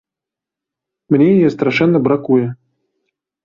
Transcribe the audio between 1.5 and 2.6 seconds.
страшэнна бракуе.